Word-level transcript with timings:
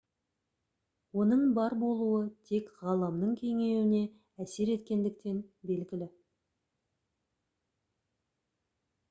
оның 1.23 1.43
бар 1.57 1.75
болуы 1.83 2.21
тек 2.51 2.71
ғаламның 2.85 3.35
кеңеюіне 3.41 4.01
әсер 4.47 4.73
еткендіктен 4.77 5.39
белгілі 5.73 6.09